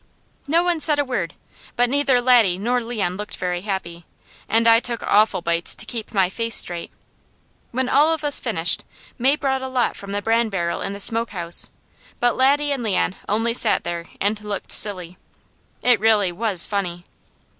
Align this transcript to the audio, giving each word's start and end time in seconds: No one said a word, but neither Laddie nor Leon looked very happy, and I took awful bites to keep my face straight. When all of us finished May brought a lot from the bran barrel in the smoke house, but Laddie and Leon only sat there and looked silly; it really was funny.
No 0.47 0.63
one 0.63 0.79
said 0.79 0.97
a 0.97 1.05
word, 1.05 1.35
but 1.75 1.87
neither 1.87 2.19
Laddie 2.19 2.57
nor 2.57 2.81
Leon 2.81 3.17
looked 3.17 3.37
very 3.37 3.61
happy, 3.61 4.03
and 4.49 4.67
I 4.67 4.79
took 4.79 5.03
awful 5.03 5.43
bites 5.43 5.75
to 5.75 5.85
keep 5.85 6.11
my 6.11 6.27
face 6.27 6.55
straight. 6.55 6.89
When 7.69 7.87
all 7.87 8.11
of 8.11 8.23
us 8.23 8.39
finished 8.39 8.83
May 9.19 9.35
brought 9.35 9.61
a 9.61 9.67
lot 9.67 9.95
from 9.95 10.11
the 10.11 10.23
bran 10.23 10.49
barrel 10.49 10.81
in 10.81 10.93
the 10.93 10.99
smoke 10.99 11.29
house, 11.29 11.69
but 12.19 12.35
Laddie 12.35 12.71
and 12.71 12.81
Leon 12.81 13.13
only 13.29 13.53
sat 13.53 13.83
there 13.83 14.05
and 14.19 14.41
looked 14.41 14.71
silly; 14.71 15.19
it 15.83 15.99
really 15.99 16.31
was 16.31 16.65
funny. 16.65 17.05